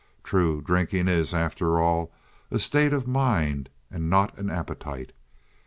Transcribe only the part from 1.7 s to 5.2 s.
all, a state of mind, and not an appetite.